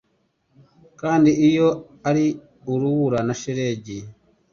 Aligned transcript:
Kandi 1.01 1.29
iyo 1.47 1.67
ari 2.09 2.25
urubura 2.71 3.19
na 3.27 3.33
shelegi 3.41 3.97